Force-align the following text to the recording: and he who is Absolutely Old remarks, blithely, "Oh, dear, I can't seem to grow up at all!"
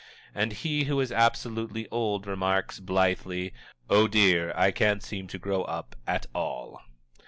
and 0.33 0.53
he 0.53 0.85
who 0.85 0.99
is 0.99 1.11
Absolutely 1.11 1.87
Old 1.91 2.25
remarks, 2.25 2.79
blithely, 2.79 3.53
"Oh, 3.87 4.07
dear, 4.07 4.51
I 4.55 4.71
can't 4.71 5.03
seem 5.03 5.27
to 5.27 5.37
grow 5.37 5.61
up 5.61 5.95
at 6.07 6.25
all!" 6.33 6.81